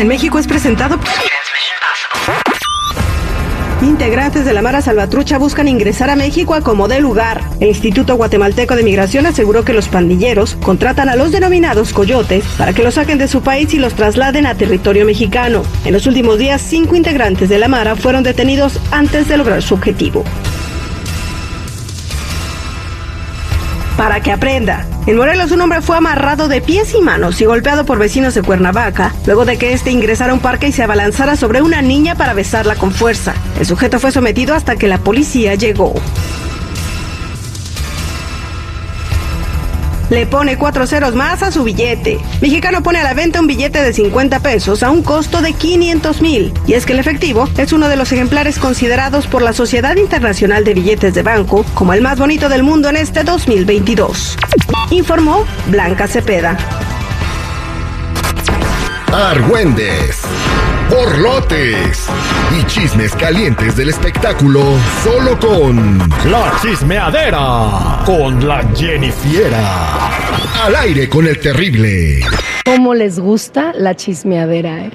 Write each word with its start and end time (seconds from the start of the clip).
¿Qué 0.00 0.04
pasa 0.04 0.06
en 0.06 0.08
México? 0.08 0.38
Es 0.38 0.46
presentado 0.46 0.96
por... 0.96 1.08
Integrantes 3.82 4.46
de 4.46 4.54
la 4.54 4.62
Mara 4.62 4.80
Salvatrucha 4.80 5.36
buscan 5.36 5.68
ingresar 5.68 6.08
a 6.08 6.16
México 6.16 6.54
a 6.54 6.62
como 6.62 6.88
dé 6.88 7.00
lugar. 7.00 7.42
El 7.60 7.68
Instituto 7.68 8.14
Guatemalteco 8.14 8.76
de 8.76 8.82
Migración 8.82 9.26
aseguró 9.26 9.62
que 9.62 9.74
los 9.74 9.88
pandilleros 9.88 10.56
contratan 10.62 11.10
a 11.10 11.16
los 11.16 11.32
denominados 11.32 11.92
coyotes 11.92 12.46
para 12.56 12.72
que 12.72 12.82
los 12.82 12.94
saquen 12.94 13.18
de 13.18 13.28
su 13.28 13.42
país 13.42 13.74
y 13.74 13.78
los 13.78 13.92
trasladen 13.92 14.46
a 14.46 14.54
territorio 14.54 15.04
mexicano. 15.04 15.64
En 15.84 15.92
los 15.92 16.06
últimos 16.06 16.38
días, 16.38 16.62
cinco 16.62 16.96
integrantes 16.96 17.50
de 17.50 17.58
la 17.58 17.68
Mara 17.68 17.94
fueron 17.94 18.22
detenidos 18.22 18.80
antes 18.90 19.28
de 19.28 19.36
lograr 19.36 19.60
su 19.60 19.74
objetivo. 19.74 20.24
para 24.00 24.22
que 24.22 24.32
aprenda. 24.32 24.86
En 25.10 25.16
Morelos 25.16 25.50
un 25.50 25.60
hombre 25.60 25.82
fue 25.82 25.96
amarrado 25.96 26.46
de 26.46 26.60
pies 26.60 26.94
y 26.94 27.00
manos 27.00 27.40
y 27.40 27.44
golpeado 27.44 27.84
por 27.84 27.98
vecinos 27.98 28.32
de 28.34 28.42
Cuernavaca, 28.42 29.12
luego 29.26 29.44
de 29.44 29.58
que 29.58 29.72
este 29.72 29.90
ingresara 29.90 30.30
a 30.30 30.34
un 30.34 30.40
parque 30.40 30.68
y 30.68 30.72
se 30.72 30.84
abalanzara 30.84 31.34
sobre 31.34 31.62
una 31.62 31.82
niña 31.82 32.14
para 32.14 32.32
besarla 32.32 32.76
con 32.76 32.92
fuerza. 32.92 33.34
El 33.58 33.66
sujeto 33.66 33.98
fue 33.98 34.12
sometido 34.12 34.54
hasta 34.54 34.76
que 34.76 34.86
la 34.86 34.98
policía 34.98 35.56
llegó. 35.56 35.94
Le 40.10 40.26
pone 40.26 40.58
cuatro 40.58 40.86
ceros 40.86 41.14
más 41.14 41.42
a 41.42 41.50
su 41.50 41.64
billete. 41.64 42.18
Mexicano 42.40 42.82
pone 42.82 42.98
a 42.98 43.04
la 43.04 43.14
venta 43.14 43.40
un 43.40 43.46
billete 43.46 43.82
de 43.82 43.92
50 43.92 44.40
pesos 44.40 44.82
a 44.82 44.90
un 44.90 45.02
costo 45.02 45.40
de 45.40 45.52
500 45.52 46.20
mil. 46.20 46.52
Y 46.66 46.74
es 46.74 46.84
que 46.84 46.92
el 46.92 46.98
efectivo 46.98 47.48
es 47.56 47.72
uno 47.72 47.88
de 47.88 47.96
los 47.96 48.12
ejemplares 48.12 48.58
considerados 48.58 49.26
por 49.26 49.42
la 49.42 49.52
Sociedad 49.52 49.96
Internacional 49.96 50.64
de 50.64 50.74
Billetes 50.74 51.14
de 51.14 51.22
Banco 51.22 51.64
como 51.74 51.92
el 51.92 52.02
más 52.02 52.18
bonito 52.18 52.48
del 52.48 52.62
mundo 52.62 52.88
en 52.88 52.96
este 52.96 53.24
2022. 53.24 54.36
Informó 54.90 55.46
Blanca 55.68 56.06
Cepeda. 56.06 56.56
Argüendes, 59.12 60.20
borlotes 60.88 62.08
y 62.58 62.64
chismes 62.64 63.14
calientes 63.14 63.76
del 63.76 63.90
espectáculo 63.90 64.60
solo 65.04 65.38
con 65.38 65.98
La 66.30 66.52
Chismeadera 66.60 68.02
con 68.04 68.46
la 68.46 68.64
Jennifiera. 68.74 70.08
Al 70.64 70.74
aire 70.76 71.08
con 71.08 71.26
el 71.26 71.38
terrible. 71.38 72.20
¿Cómo 72.64 72.94
les 72.94 73.18
gusta 73.18 73.72
la 73.74 73.94
chismeadera, 73.94 74.84
eh? 74.84 74.90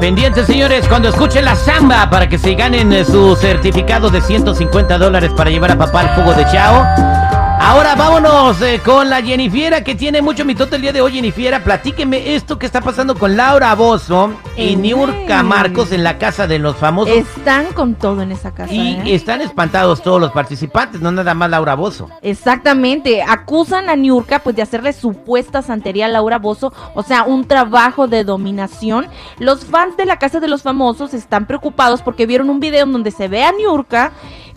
Pendientes, 0.00 0.46
señores, 0.46 0.88
cuando 0.88 1.10
escuchen 1.10 1.44
la 1.44 1.54
samba 1.54 2.08
para 2.08 2.28
que 2.28 2.38
se 2.38 2.54
ganen 2.54 2.92
eh, 2.92 3.04
su 3.04 3.36
certificado 3.36 4.08
de 4.08 4.22
150 4.22 4.96
dólares 4.96 5.30
para 5.36 5.50
llevar 5.50 5.72
a 5.72 5.78
papá 5.78 6.00
al 6.00 6.14
jugo 6.14 6.32
de 6.32 6.44
Chao. 6.46 7.29
Ahora 7.62 7.94
vámonos 7.94 8.62
eh, 8.62 8.80
con 8.82 9.10
la 9.10 9.20
Jennifiera 9.20 9.84
que 9.84 9.94
tiene 9.94 10.22
mucho 10.22 10.46
mitote 10.46 10.76
el 10.76 10.82
día 10.82 10.94
de 10.94 11.02
hoy. 11.02 11.12
Jennifiera, 11.12 11.62
platíqueme 11.62 12.34
esto 12.34 12.58
que 12.58 12.64
está 12.64 12.80
pasando 12.80 13.14
con 13.14 13.36
Laura 13.36 13.74
Bozo 13.74 14.32
y 14.56 14.76
Niurka 14.76 15.42
Marcos 15.42 15.92
en 15.92 16.02
la 16.02 16.16
casa 16.16 16.46
de 16.46 16.58
los 16.58 16.76
famosos. 16.76 17.14
Están 17.14 17.66
con 17.74 17.96
todo 17.96 18.22
en 18.22 18.32
esa 18.32 18.54
casa. 18.54 18.72
Y 18.72 18.94
¿eh? 18.94 19.14
están 19.14 19.42
espantados 19.42 20.02
todos 20.02 20.18
los 20.18 20.32
participantes, 20.32 21.02
no 21.02 21.12
nada 21.12 21.34
más 21.34 21.50
Laura 21.50 21.74
Bozo. 21.74 22.08
Exactamente, 22.22 23.22
acusan 23.22 23.90
a 23.90 23.94
Niurka 23.94 24.38
pues 24.38 24.56
de 24.56 24.62
hacerle 24.62 24.94
supuesta 24.94 25.60
santería 25.60 26.06
a 26.06 26.08
Laura 26.08 26.38
Bozo, 26.38 26.72
o 26.94 27.02
sea, 27.02 27.24
un 27.24 27.46
trabajo 27.46 28.08
de 28.08 28.24
dominación. 28.24 29.06
Los 29.38 29.66
fans 29.66 29.98
de 29.98 30.06
la 30.06 30.18
casa 30.18 30.40
de 30.40 30.48
los 30.48 30.62
famosos 30.62 31.12
están 31.12 31.46
preocupados 31.46 32.00
porque 32.00 32.24
vieron 32.24 32.48
un 32.48 32.58
video 32.58 32.84
en 32.84 32.92
donde 32.92 33.10
se 33.10 33.28
ve 33.28 33.44
a 33.44 33.52
Niurka 33.52 34.12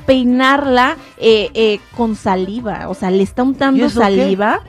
peinarla 0.05 0.97
eh, 1.17 1.49
eh, 1.53 1.79
con 1.97 2.15
saliva, 2.15 2.87
o 2.89 2.93
sea, 2.93 3.11
le 3.11 3.23
está 3.23 3.43
untando 3.43 3.89
saliva. 3.89 4.61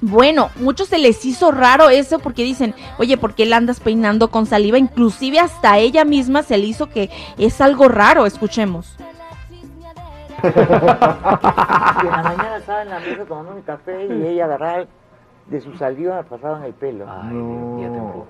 Bueno, 0.00 0.50
muchos 0.56 0.88
se 0.88 0.98
les 0.98 1.24
hizo 1.24 1.50
raro 1.50 1.88
eso 1.88 2.18
porque 2.18 2.42
dicen, 2.44 2.74
oye, 2.98 3.16
¿por 3.16 3.34
qué 3.34 3.46
la 3.46 3.56
andas 3.56 3.80
peinando 3.80 4.28
con 4.30 4.44
saliva? 4.44 4.76
Inclusive 4.78 5.38
hasta 5.40 5.78
ella 5.78 6.04
misma 6.04 6.42
se 6.42 6.58
le 6.58 6.66
hizo 6.66 6.90
que 6.90 7.08
es 7.38 7.60
algo 7.62 7.88
raro, 7.88 8.26
escuchemos. 8.26 8.96
En 10.42 10.52
la 12.10 12.22
mañana 12.22 12.56
estaba 12.58 12.82
en 12.82 12.90
la 12.90 13.00
mesa 13.00 13.24
tomando 13.24 13.52
un 13.54 13.62
café 13.62 14.06
y 14.06 14.26
ella 14.26 14.44
agarraba 14.44 14.84
de 15.46 15.60
su 15.60 15.74
saliva, 15.76 16.16
me 16.16 16.24
pasaba 16.24 16.58
en 16.58 16.64
el 16.64 16.74
pelo. 16.74 17.06
no. 17.06 18.24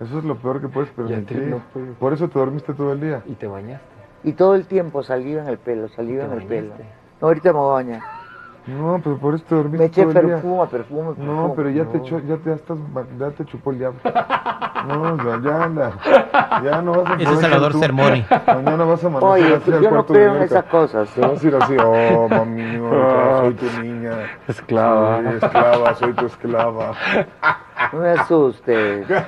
Eso 0.00 0.18
es 0.18 0.24
lo 0.24 0.36
peor 0.36 0.60
que 0.60 0.66
puedes 0.68 0.90
Ya 0.90 0.96
permitir. 0.96 1.38
te- 1.38 1.46
no, 1.46 1.62
pues. 1.72 1.84
Por 2.00 2.12
eso 2.12 2.26
te 2.28 2.36
dormiste 2.38 2.74
todo 2.74 2.92
el 2.92 3.00
día. 3.00 3.22
¿Y 3.26 3.34
te 3.34 3.46
bañaste? 3.46 3.86
Y 4.24 4.32
todo 4.32 4.54
el 4.54 4.66
tiempo 4.66 5.02
saliva 5.02 5.42
en 5.42 5.48
el 5.48 5.58
pelo, 5.58 5.88
saliva 5.88 6.24
en 6.24 6.32
el 6.32 6.42
pelo. 6.44 6.74
No, 7.20 7.26
ahorita 7.28 7.52
me 7.52 7.58
voy 7.58 7.70
a 7.70 7.74
bañar. 7.74 8.00
No, 8.64 9.00
pero 9.02 9.18
por 9.18 9.34
eso 9.34 9.44
te 9.48 9.56
dormiste 9.56 9.78
Me 9.78 9.84
eché 9.86 10.02
todo 10.04 10.20
el 10.20 10.26
día. 10.26 10.34
perfume, 10.36 10.66
perfume, 10.68 11.02
No, 11.02 11.14
perfume. 11.16 11.52
pero 11.56 11.70
ya 11.70 11.84
te 11.86 11.98
No. 11.98 12.04
echó, 12.04 12.18
ya 12.20 12.36
te 12.36 12.50
ya 12.50 12.54
estás, 12.54 12.78
ya 13.18 13.30
te 13.30 13.44
chupó 13.46 13.72
el 13.72 13.78
diablo. 13.80 13.98
No, 14.86 15.16
ya, 15.16 15.40
ya 15.42 15.64
anda. 15.64 15.92
Ya 16.62 16.80
no 16.82 16.92
vas 16.92 17.10
a 17.10 17.14
Ese 17.22 17.32
es 17.32 17.40
Salvador. 17.40 17.72
Sermoni. 17.74 18.24
Mañana 18.46 18.84
vas 18.84 19.02
a 19.04 19.08
mandar 19.08 19.30
Oye, 19.32 19.46
así 19.56 19.62
pues 19.64 19.76
al 19.78 19.82
yo 19.82 19.90
no 19.90 20.06
creo 20.06 20.32
de 20.34 20.36
en 20.38 20.42
esas 20.44 20.64
cosas. 20.66 21.10
Te 21.12 21.20
vas 21.20 21.42
a 21.42 21.46
ir 21.48 21.56
así, 21.56 21.76
oh, 21.84 22.28
mami, 22.30 22.62
Niurka, 22.62 23.38
soy 23.40 23.54
tu 23.54 23.80
niña. 23.82 24.12
Esclava. 24.46 25.18
Sí, 25.22 25.26
esclava, 25.42 25.94
soy 25.96 26.12
tu 26.12 26.26
esclava. 26.26 26.92
No 27.92 27.98
me 27.98 28.10
asustes. 28.10 29.06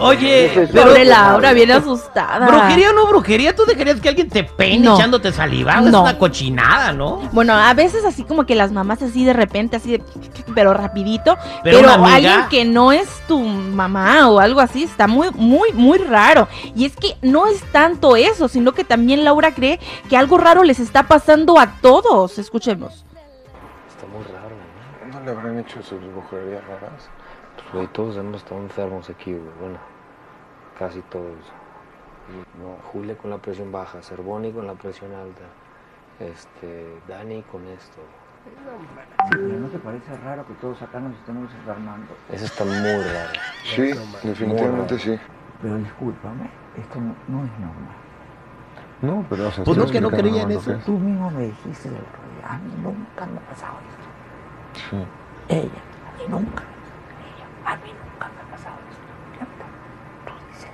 Oye, 0.00 0.46
Ese 0.46 0.62
es 0.64 0.70
pero- 0.70 0.86
Pobre 0.88 1.04
Laura, 1.04 1.52
bien 1.52 1.70
asustada. 1.70 2.46
¿Brujería 2.46 2.90
o 2.90 2.92
no 2.92 3.06
brujería? 3.06 3.54
¿Tú 3.54 3.64
dejarías 3.64 4.00
que 4.00 4.08
alguien 4.08 4.28
te 4.28 4.44
peine 4.44 4.84
No. 4.84 4.96
echándote 4.96 5.32
saliva? 5.32 5.74
Es 5.80 5.82
No. 5.90 6.02
una 6.02 6.18
cochinada, 6.18 6.92
¿no? 6.92 7.20
Bueno, 7.32 7.54
a 7.54 7.72
veces 7.74 8.04
así 8.04 8.24
como 8.24 8.44
que 8.44 8.54
las 8.54 8.72
mamás 8.72 9.02
así 9.02 9.24
de 9.24 9.32
repente, 9.32 9.76
así 9.76 9.92
de, 9.92 10.02
pero 10.54 10.74
rapidito, 10.74 11.36
Pero 11.64 11.78
pero, 11.78 11.88
una 11.88 11.94
amiga- 11.94 12.14
alguien 12.16 12.48
que 12.50 12.64
no 12.64 12.92
es 12.92 13.08
tu 13.26 13.40
mamá 13.40 14.28
o 14.28 14.40
algo 14.40 14.60
así, 14.60 14.82
está 14.84 15.06
muy, 15.06 15.30
muy, 15.32 15.72
muy 15.72 15.98
raro. 15.98 16.48
Y 16.74 16.84
es 16.84 16.94
que 16.96 17.16
no 17.22 17.46
es 17.46 17.62
tanto 17.72 18.16
eso, 18.16 18.48
sino 18.48 18.72
que 18.72 18.84
también 18.84 19.24
Laura 19.24 19.54
cree 19.54 19.80
que 20.08 20.16
algo 20.16 20.38
raro 20.38 20.62
les 20.64 20.80
está 20.80 21.04
pasando 21.04 21.58
a 21.58 21.66
todos. 21.80 22.38
Escuchemos. 22.38 23.04
Está 23.88 24.06
muy 24.12 24.22
raro, 24.24 24.56
¿No 25.12 25.20
le 25.24 25.30
habrán 25.30 25.58
hecho 25.60 25.76
sus 25.82 26.00
brujerías 26.12 26.62
raras? 26.66 27.08
Pues, 27.56 27.72
güey, 27.72 27.86
todos 27.88 28.16
hemos 28.16 28.36
estado 28.36 28.60
enfermos 28.60 29.08
aquí, 29.10 29.32
güey. 29.32 29.44
Bueno, 29.60 29.78
casi 30.78 31.00
todos. 31.02 31.34
No, 32.60 32.76
Julia 32.92 33.16
con 33.16 33.30
la 33.30 33.38
presión 33.38 33.70
baja, 33.70 34.02
Cervoni 34.02 34.50
con 34.52 34.66
la 34.66 34.74
presión 34.74 35.12
alta, 35.14 35.42
este, 36.18 36.98
Dani 37.06 37.42
con 37.42 37.66
esto. 37.68 37.98
Pero 39.30 39.42
¿no 39.58 39.68
te 39.68 39.78
parece 39.78 40.16
raro 40.18 40.46
que 40.46 40.54
todos 40.54 40.80
acá 40.82 40.98
nos 41.00 41.14
estemos 41.16 41.52
enfermando? 41.52 42.06
Eso 42.30 42.44
está 42.44 42.64
muy 42.64 42.74
raro. 43.02 43.30
Sí, 43.64 43.80
Muy 43.82 44.20
definitivamente 44.30 44.94
raro. 44.96 44.98
sí. 44.98 45.18
Pero 45.62 45.76
discúlpame, 45.76 46.50
esto 46.76 47.00
no, 47.00 47.14
no 47.28 47.44
es 47.44 47.50
normal. 47.58 47.96
No, 49.02 49.26
pero 49.28 49.48
o 49.48 49.50
sea, 49.50 49.64
Pues 49.64 49.76
no, 49.78 49.86
que 49.86 50.00
no 50.00 50.10
creía 50.10 50.42
en 50.42 50.50
eso. 50.52 50.72
es. 50.72 50.84
Tú 50.84 50.92
mismo 50.98 51.30
me 51.30 51.44
dijiste 51.46 51.88
a 52.44 52.58
mí 52.58 52.72
nunca 52.82 53.26
me 53.26 53.38
ha 53.38 53.42
pasado 53.50 53.74
esto. 53.88 54.90
Sí. 54.90 55.06
Ella, 55.48 55.82
a 56.12 56.16
mí 56.18 56.24
nunca. 56.28 56.62
A 57.66 57.76
mí 57.76 57.90
nunca 57.92 58.30
me 58.34 58.40
ha 58.40 58.50
pasado 58.56 58.76
esto. 58.90 59.02
Ya 59.38 59.44
está. 59.44 59.66
Tú 60.24 60.32
dices. 60.52 60.70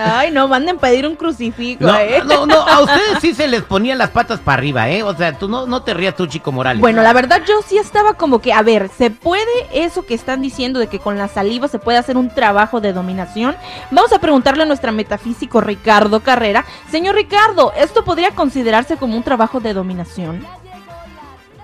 Ay, 0.00 0.30
no, 0.30 0.46
manden 0.46 0.78
pedir 0.78 1.06
un 1.06 1.16
crucifijo, 1.16 1.84
No, 1.84 1.98
¿eh? 1.98 2.22
no, 2.24 2.46
no, 2.46 2.54
a 2.60 2.82
ustedes 2.82 3.18
sí 3.20 3.34
se 3.34 3.48
les 3.48 3.62
ponían 3.62 3.98
las 3.98 4.10
patas 4.10 4.38
para 4.38 4.58
arriba, 4.58 4.88
¿eh? 4.88 5.02
O 5.02 5.14
sea, 5.16 5.36
tú 5.36 5.48
no, 5.48 5.66
no 5.66 5.82
te 5.82 5.94
rías 5.94 6.14
tú, 6.14 6.26
Chico 6.26 6.52
Morales. 6.52 6.80
Bueno, 6.80 7.02
la 7.02 7.12
verdad 7.12 7.42
yo 7.46 7.54
sí 7.66 7.78
estaba 7.78 8.14
como 8.14 8.40
que, 8.40 8.52
a 8.52 8.62
ver, 8.62 8.90
¿se 8.96 9.10
puede 9.10 9.42
eso 9.72 10.04
que 10.06 10.14
están 10.14 10.40
diciendo 10.42 10.78
de 10.78 10.86
que 10.86 10.98
con 11.00 11.18
la 11.18 11.26
saliva 11.26 11.68
se 11.68 11.78
puede 11.78 11.98
hacer 11.98 12.16
un 12.16 12.28
trabajo 12.28 12.80
de 12.80 12.92
dominación? 12.92 13.56
Vamos 13.90 14.12
a 14.12 14.20
preguntarle 14.20 14.62
a 14.62 14.66
nuestra 14.66 14.92
metafísico 14.92 15.60
Ricardo 15.60 16.20
Carrera. 16.20 16.64
Señor 16.90 17.16
Ricardo, 17.16 17.72
¿esto 17.76 18.04
podría 18.04 18.30
considerarse 18.32 18.98
como 18.98 19.16
un 19.16 19.22
trabajo 19.24 19.58
de 19.58 19.74
dominación? 19.74 20.46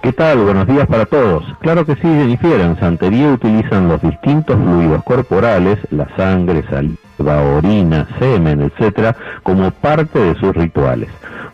¿Qué 0.04 0.12
tal? 0.12 0.36
Buenos 0.40 0.66
días 0.66 0.86
para 0.86 1.06
todos. 1.06 1.44
Claro 1.60 1.86
que 1.86 1.94
sí, 1.94 2.02
Jennifer. 2.02 2.60
En 2.60 2.78
santería 2.78 3.32
utilizan 3.32 3.88
los 3.88 4.02
distintos 4.02 4.54
fluidos 4.54 5.02
corporales, 5.02 5.78
la 5.90 6.06
sangre, 6.14 6.62
saliva, 6.68 7.40
orina, 7.56 8.06
semen, 8.18 8.60
etcétera, 8.60 9.16
como 9.42 9.70
parte 9.70 10.18
de 10.18 10.34
sus 10.34 10.54
rituales. 10.54 11.08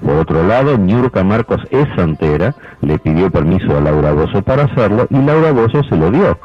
Por 0.05 0.17
otro 0.17 0.43
lado, 0.43 0.76
Niurka 0.76 1.23
Marcos 1.23 1.61
es 1.70 1.87
santera, 1.94 2.56
le 2.81 2.99
pidió 2.99 3.31
permiso 3.31 3.76
a 3.76 3.81
Laura 3.81 4.12
Bozo 4.12 4.43
para 4.43 4.64
hacerlo 4.64 5.06
y 5.11 5.19
Laura 5.19 5.52
Bozo 5.52 5.85
se 5.85 5.97
lo 5.97 6.11
dio. 6.11 6.37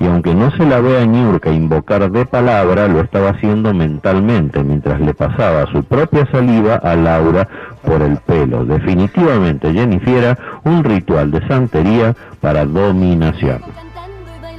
Y 0.00 0.06
aunque 0.06 0.34
no 0.34 0.50
se 0.50 0.66
la 0.66 0.80
ve 0.80 1.00
a 1.00 1.06
Niurka 1.06 1.50
invocar 1.50 2.10
de 2.10 2.26
palabra, 2.26 2.88
lo 2.88 3.00
estaba 3.00 3.30
haciendo 3.30 3.72
mentalmente 3.72 4.62
mientras 4.62 5.00
le 5.00 5.14
pasaba 5.14 5.64
su 5.72 5.82
propia 5.84 6.30
saliva 6.30 6.74
a 6.74 6.94
Laura 6.94 7.48
por 7.86 8.02
el 8.02 8.16
pelo. 8.18 8.64
Definitivamente, 8.64 9.72
Jennifer, 9.72 10.36
un 10.64 10.84
ritual 10.84 11.30
de 11.30 11.46
santería 11.46 12.14
para 12.40 12.64
dominación. 12.64 13.62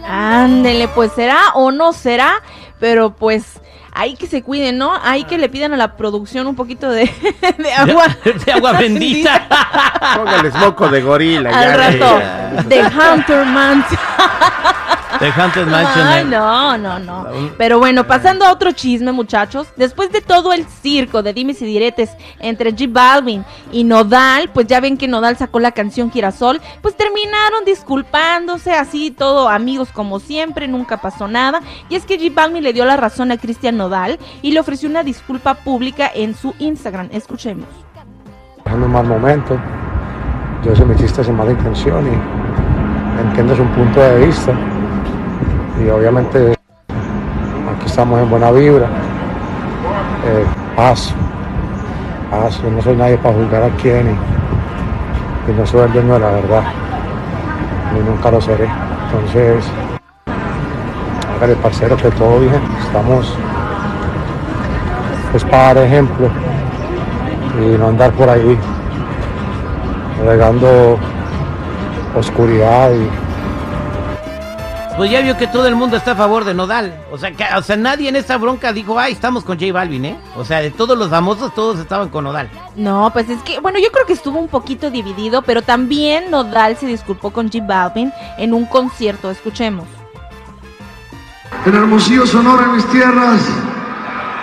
Ándele, 0.08 0.88
pues 0.90 1.12
será 1.14 1.38
o 1.56 1.72
no 1.72 1.92
será, 1.94 2.34
pero 2.80 3.16
pues 3.16 3.60
hay 3.92 4.16
que 4.16 4.28
se 4.28 4.44
cuiden, 4.44 4.78
¿no? 4.78 4.92
Hay 5.04 5.24
que 5.24 5.38
le 5.38 5.50
pidan 5.50 5.74
a 5.74 5.78
la 5.78 5.96
producción 5.96 6.48
un 6.48 6.56
poquito 6.56 6.90
de, 6.90 7.10
de 7.58 7.74
agua. 7.74 8.06
De 8.46 8.52
agua 8.52 8.74
bendita. 8.80 9.48
Póngales 10.18 10.54
moco 10.56 10.90
de 10.90 11.02
gorila. 11.02 11.50
Al 11.50 11.66
ya, 11.66 11.78
rato, 11.78 12.68
de 12.68 12.82
Hunter 12.82 13.46
Mansion. 13.46 14.00
De 15.26 15.32
Haunted 15.32 15.66
Mansion. 15.66 16.08
Ay, 16.08 16.22
eh. 16.22 16.26
no, 16.26 16.78
no, 16.78 17.00
no. 17.00 17.26
Pero 17.58 17.80
bueno, 17.80 18.06
pasando 18.06 18.46
a 18.46 18.52
otro 18.52 18.74
chisme, 18.74 19.12
muchachos. 19.12 19.68
Después 19.76 20.12
de 20.12 20.22
todo 20.22 20.54
el 20.54 20.68
circo 20.68 21.24
de 21.24 21.34
dimes 21.34 21.60
y 21.64 21.66
diretes 21.66 22.12
entre 22.40 22.70
J 22.70 22.86
Balvin 22.90 23.44
y 23.72 23.86
Nodal, 23.86 24.52
pues 24.54 24.68
ya 24.68 24.80
ven 24.80 24.98
que 24.98 25.08
Nodal 25.08 25.36
sacó 25.36 25.60
la 25.60 25.72
canción 25.72 26.12
Girasol, 26.12 26.62
pues 26.84 26.96
terminaron 26.96 27.66
disculpándose, 27.66 28.74
así 28.74 29.10
todo 29.10 29.50
amigos 29.50 29.90
como 29.92 30.20
siempre, 30.20 30.68
nunca 30.68 30.98
pasó 30.98 31.28
nada. 31.28 31.60
Y 31.90 31.96
es 31.96 32.06
que 32.06 32.20
J 32.20 32.30
Balvin 32.32 32.64
le 32.64 32.74
dio 32.74 32.86
la 32.86 32.96
razón 32.96 33.32
a 33.32 33.38
Cristian 33.38 33.78
Nodal 33.78 34.20
y 34.44 34.52
le 34.52 34.60
ofreció 34.60 34.88
una 34.88 35.02
disculpa 35.02 35.56
pública 35.56 36.12
en 36.14 36.36
su 36.36 36.54
Instagram. 36.60 37.10
Escuchemos. 37.12 37.66
en 38.66 38.84
un 38.84 38.92
mal 38.92 39.08
momento. 39.08 39.58
Yo 40.64 40.76
sé 40.76 40.86
me 40.86 40.94
hiciste 40.94 41.24
sin 41.24 41.36
mala 41.36 41.50
intención 41.50 42.06
y 42.06 43.22
entiendes 43.22 43.58
un 43.58 43.70
punto 43.70 44.00
de 44.00 44.28
vista. 44.28 44.54
Y 45.84 45.90
obviamente 45.90 46.54
aquí 46.88 47.86
estamos 47.86 48.22
en 48.22 48.30
buena 48.30 48.52
vibra. 48.52 48.88
Eh, 50.26 50.46
paz, 50.76 51.14
paz. 52.32 52.62
Yo 52.62 52.72
no 52.72 52.82
soy 52.82 52.96
nadie 52.96 53.18
para 53.18 53.36
juzgar 53.36 53.64
a 53.64 53.70
quién 53.76 54.18
y, 55.48 55.52
no 55.52 55.66
soy 55.66 55.82
el 55.82 55.94
dueño 55.94 56.14
de 56.14 56.20
la 56.20 56.32
verdad. 56.32 56.64
Ni 57.94 58.00
nunca 58.00 58.32
lo 58.32 58.42
seré. 58.42 58.70
Entonces, 59.12 59.66
hágale 61.36 61.56
parcero 61.58 61.98
que 61.98 62.10
todo 62.12 62.40
bien. 62.40 62.62
Estamos 62.86 63.38
es 65.36 65.44
para 65.44 65.74
dar 65.74 65.78
ejemplo 65.80 66.30
y 67.60 67.78
no 67.78 67.90
andar 67.90 68.12
por 68.14 68.30
ahí 68.30 68.58
regando 70.26 70.98
oscuridad 72.16 72.92
y 72.92 73.25
Pues 74.98 75.12
ya 75.12 75.20
vio 75.20 75.36
que 75.38 75.48
todo 75.48 75.68
el 75.68 75.76
mundo 75.76 75.98
está 75.98 76.12
a 76.12 76.16
favor 76.16 76.46
de 76.46 76.54
Nodal. 76.54 76.98
O 77.12 77.18
sea, 77.18 77.32
que, 77.34 77.44
o 77.58 77.62
sea, 77.62 77.76
nadie 77.76 78.08
en 78.08 78.16
esta 78.16 78.38
bronca 78.38 78.72
dijo, 78.72 78.98
ay, 78.98 79.12
estamos 79.12 79.44
con 79.44 79.60
J 79.60 79.74
Balvin, 79.74 80.06
¿eh? 80.06 80.18
O 80.38 80.46
sea, 80.46 80.62
de 80.62 80.72
todos 80.72 80.98
los 80.98 81.10
famosos, 81.10 81.54
todos 81.54 81.80
estaban 81.80 82.08
con 82.08 82.24
Nodal. 82.24 82.50
No, 82.78 83.10
pues 83.12 83.30
es 83.30 83.42
que, 83.44 83.60
bueno, 83.60 83.78
yo 83.78 83.92
creo 83.92 84.06
que 84.06 84.14
estuvo 84.14 84.40
un 84.40 84.48
poquito 84.48 84.90
dividido, 84.90 85.42
pero 85.42 85.62
también 85.62 86.32
Nodal 86.32 86.78
se 86.78 86.86
disculpó 86.86 87.32
con 87.32 87.52
J 87.52 87.66
Balvin 87.66 88.14
en 88.38 88.54
un 88.54 88.66
concierto. 88.66 89.30
Escuchemos. 89.30 89.86
en 91.66 91.76
Hermosillo, 91.76 92.26
Sonora, 92.26 92.64
en 92.64 92.76
mis 92.78 92.86
tierras, 92.88 93.42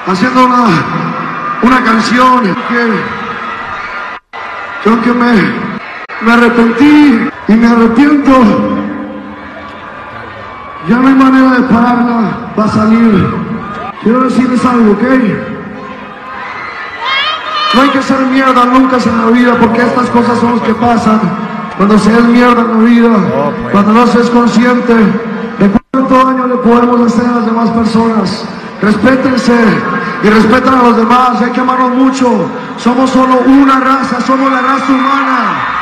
haciendo 0.06 0.44
una, 0.44 1.60
una 1.62 1.82
canción 1.82 2.54
que, 2.68 2.90
que 4.84 4.90
aunque 4.90 5.12
me, 5.12 5.32
me 6.20 6.32
arrepentí 6.32 7.28
y 7.48 7.52
me 7.54 7.66
arrepiento, 7.68 8.32
ya 10.88 10.96
no 10.96 11.08
hay 11.08 11.14
manera 11.14 11.50
de 11.52 11.62
pararla, 11.62 12.52
va 12.58 12.64
a 12.64 12.68
salir. 12.68 13.26
Quiero 14.02 14.20
decirles 14.22 14.64
algo, 14.64 14.92
¿ok? 14.92 15.02
No 17.74 17.82
hay 17.82 17.88
que 17.90 18.02
ser 18.02 18.18
mierda 18.26 18.64
nunca 18.66 18.96
en 18.96 19.18
la 19.18 19.30
vida 19.30 19.54
porque 19.58 19.82
estas 19.82 20.08
cosas 20.10 20.38
son 20.38 20.56
las 20.56 20.62
que 20.62 20.74
pasan 20.74 21.20
cuando 21.76 21.98
se 21.98 22.12
es 22.12 22.24
mierda 22.24 22.62
en 22.62 22.68
la 22.68 22.90
vida, 22.90 23.10
cuando 23.70 23.92
no 23.92 24.06
se 24.06 24.20
es 24.20 24.30
consciente 24.30 24.94
de 24.94 25.70
cuánto 25.90 26.14
daño 26.14 26.46
le 26.48 26.56
podemos 26.56 27.00
hacer 27.12 27.28
a 27.30 27.36
las 27.36 27.46
demás 27.46 27.70
personas. 27.70 28.44
Respétense 28.82 29.54
y 30.24 30.28
respeten 30.28 30.74
a 30.74 30.82
los 30.82 30.96
demás, 30.96 31.40
hay 31.40 31.50
que 31.50 31.60
amarnos 31.60 31.94
mucho. 31.94 32.28
Somos 32.76 33.10
solo 33.10 33.40
una 33.46 33.78
raza, 33.78 34.20
somos 34.20 34.50
la 34.50 34.60
raza 34.60 34.92
humana. 34.92 35.81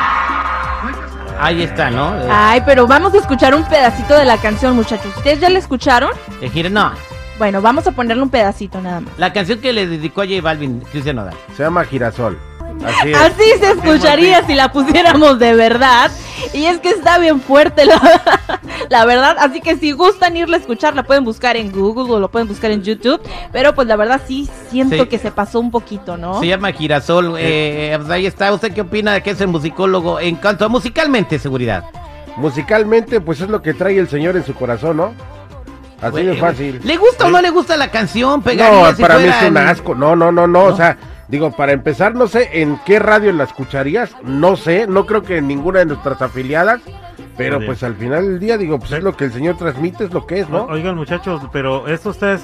Ahí 1.41 1.63
está, 1.63 1.89
¿no? 1.89 2.15
Eh, 2.21 2.27
Ay, 2.29 2.61
pero 2.65 2.85
vamos 2.87 3.13
a 3.13 3.17
escuchar 3.17 3.55
un 3.55 3.63
pedacito 3.63 4.13
de 4.15 4.25
la 4.25 4.37
canción, 4.37 4.75
muchachos. 4.75 5.15
¿Ustedes 5.17 5.39
ya 5.39 5.49
la 5.49 5.59
escucharon? 5.59 6.11
eh, 6.41 6.49
gira- 6.49 6.69
no, 6.69 6.91
Bueno, 7.39 7.61
vamos 7.61 7.87
a 7.87 7.91
ponerle 7.91 8.21
un 8.21 8.29
pedacito 8.29 8.79
nada 8.79 8.99
más. 9.01 9.11
la 9.17 9.33
canción 9.33 9.59
que 9.59 9.73
le 9.73 9.87
dedicó 9.87 10.21
a 10.21 10.25
J 10.25 10.41
Balvin, 10.41 10.81
Cristian 10.91 11.15
Nodal. 11.15 11.33
Se 11.57 11.63
llama 11.63 11.83
Girasol. 11.85 12.37
Así 12.85 13.11
es. 13.11 13.17
Así 13.17 13.43
se 13.59 13.71
escucharía 13.71 14.45
si 14.45 14.55
la 14.55 14.71
pusiéramos 14.71 15.39
de 15.39 15.53
verdad. 15.55 16.11
Y 16.53 16.65
es 16.65 16.79
que 16.79 16.89
está 16.89 17.19
bien 17.19 17.39
fuerte 17.41 17.85
la, 17.85 17.99
la 18.89 19.05
verdad. 19.05 19.35
Así 19.39 19.61
que 19.61 19.77
si 19.77 19.91
gustan 19.91 20.35
irla 20.35 20.57
a 20.57 20.59
escuchar, 20.59 20.95
la 20.95 21.03
pueden 21.03 21.23
buscar 21.23 21.55
en 21.55 21.71
Google 21.71 22.11
o 22.13 22.19
lo 22.19 22.29
pueden 22.31 22.47
buscar 22.47 22.71
en 22.71 22.81
YouTube. 22.83 23.21
Pero 23.51 23.75
pues 23.75 23.87
la 23.87 23.95
verdad 23.95 24.21
sí 24.27 24.49
siento 24.69 25.03
Sí. 25.03 25.07
que 25.09 25.19
se 25.19 25.31
pasó 25.31 25.59
un 25.59 25.69
poquito, 25.71 26.17
¿no? 26.17 26.39
Se 26.39 26.47
llama 26.47 26.71
Girasol. 26.71 27.35
eh, 27.37 27.93
pues 27.99 28.09
ahí 28.09 28.25
está. 28.25 28.51
¿Usted 28.53 28.73
qué 28.73 28.81
opina 28.81 29.13
de 29.13 29.21
que 29.23 29.31
es 29.31 29.41
el 29.41 29.47
musicólogo 29.49 30.19
en 30.19 30.35
cuanto 30.35 30.65
a 30.65 30.67
musicalmente, 30.69 31.37
seguridad? 31.39 31.83
Musicalmente, 32.37 33.21
pues 33.21 33.39
es 33.41 33.49
lo 33.49 33.61
que 33.61 33.73
trae 33.73 33.97
el 33.99 34.07
señor 34.09 34.35
en 34.35 34.45
su 34.45 34.55
corazón, 34.55 34.97
¿no? 34.97 35.13
Así 36.01 36.23
de 36.23 36.35
fácil. 36.35 36.81
¿Le 36.83 36.97
gusta 36.97 37.25
o 37.27 37.29
no 37.29 37.39
le 37.41 37.51
gusta 37.51 37.77
la 37.77 37.89
canción? 37.89 38.41
Pegaría 38.41 38.89
No, 38.89 38.95
si 38.95 39.01
para 39.03 39.19
mí 39.19 39.25
es 39.27 39.43
un 39.49 39.57
asco. 39.57 39.93
No, 39.93 40.15
no, 40.15 40.31
no, 40.31 40.47
no, 40.47 40.63
O 40.63 40.75
sea, 40.75 40.97
digo, 41.31 41.49
para 41.51 41.71
empezar, 41.71 42.13
no 42.13 42.27
sé 42.27 42.61
en 42.61 42.77
qué 42.85 42.99
radio 42.99 43.31
la 43.31 43.45
escucharías. 43.45 44.15
No 44.23 44.55
sé, 44.55 44.85
no 44.85 45.07
creo 45.07 45.23
que 45.23 45.37
en 45.37 45.47
ninguna 45.47 45.79
de 45.79 45.85
nuestras 45.87 46.21
afiliadas. 46.21 46.81
Pero 47.37 47.57
Oye. 47.57 47.65
pues 47.65 47.81
al 47.81 47.95
final 47.95 48.25
del 48.27 48.39
día, 48.39 48.57
digo, 48.57 48.77
pues 48.77 48.91
es 48.91 49.01
lo 49.01 49.15
que 49.15 49.25
el 49.25 49.31
señor 49.31 49.57
transmite, 49.57 50.03
es 50.03 50.13
lo 50.13 50.27
que 50.27 50.41
es, 50.41 50.49
¿no? 50.49 50.63
O- 50.63 50.71
Oigan 50.73 50.95
muchachos, 50.95 51.41
pero 51.51 51.87
esto 51.87 52.09
ustedes, 52.09 52.43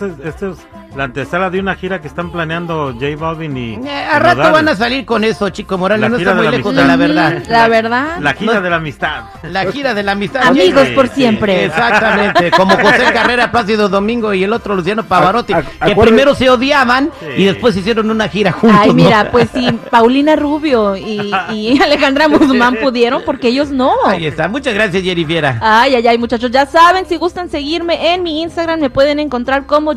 la 0.98 1.04
antesala 1.06 1.50
de 1.50 1.60
una 1.60 1.76
gira 1.76 2.02
que 2.02 2.08
están 2.08 2.32
planeando 2.32 2.92
J 2.94 3.06
Balvin 3.18 3.56
y... 3.56 3.74
Eh, 3.76 3.80
y 3.84 3.88
a 3.88 4.20
rato 4.20 4.38
Nodal. 4.38 4.52
van 4.54 4.68
a 4.70 4.76
salir 4.76 5.06
con 5.06 5.24
eso, 5.24 5.50
Chico 5.50 5.78
Morales. 5.78 6.02
La 6.02 6.10
no 6.10 6.18
gira 6.18 6.32
está 6.32 6.36
muy 6.42 6.46
de 6.48 6.52
la 6.52 6.58
lejos 6.58 6.76
de 6.76 6.82
amistad. 6.82 6.98
la 6.98 7.08
verdad. 7.08 7.44
La 7.50 7.68
verdad. 7.68 8.08
La 8.20 8.34
gira 8.34 8.62
de 8.62 8.70
la 8.70 8.76
amistad. 8.78 9.24
La 9.44 9.72
gira 9.72 9.94
de 9.94 10.04
la 10.04 10.12
amistad. 10.14 10.42
Amigos 10.44 10.88
Sí, 10.88 10.94
por 10.96 11.08
sí, 11.10 11.14
siempre. 11.16 11.66
Exactamente, 11.66 12.52
como 12.52 12.76
José 12.82 13.04
Carrera 13.14 13.52
Plácido 13.52 13.88
Domingo 13.90 14.34
y 14.34 14.44
el 14.44 14.52
otro 14.54 14.76
Luciano 14.76 15.04
Pavarotti, 15.04 15.54
A- 15.54 15.58
a- 15.58 15.62
que 15.62 15.92
acuérdense- 15.94 16.02
primero 16.08 16.36
se 16.36 16.50
odiaban 16.50 17.12
y 17.38 17.46
después 17.46 17.76
hicieron 17.78 18.10
una 18.10 18.28
gira 18.28 18.52
juntos. 18.52 18.80
Ay, 18.82 18.90
¿no? 18.90 18.94
mira, 18.96 19.30
pues 19.32 19.50
sí, 19.54 19.70
Paulina 19.92 20.36
Rubio 20.36 20.96
y, 20.98 21.32
y 21.52 21.80
Alejandra 21.84 22.28
Guzmán 22.28 22.76
pudieron, 22.82 23.22
porque 23.26 23.50
ellos 23.50 23.70
no. 23.70 23.92
Ahí 24.06 24.26
está, 24.26 24.48
muchas 24.48 24.74
gracias 24.74 25.04
Jennifiera. 25.04 25.60
Ay, 25.62 25.96
ay, 25.96 26.08
ay, 26.08 26.18
muchachos, 26.18 26.50
ya 26.52 26.66
saben, 26.66 27.06
si 27.06 27.18
gustan 27.18 27.50
seguirme 27.50 28.14
en 28.14 28.24
mi 28.24 28.42
Instagram, 28.42 28.80
me 28.80 28.90
pueden 28.90 29.20
encontrar 29.20 29.66
como 29.68 29.94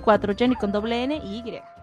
Jennifiera94, 0.00 0.36
Jenny 0.36 0.56
con 0.56 0.72
doble 0.72 1.04
N 1.04 1.16
y 1.22 1.38
Y. 1.38 1.73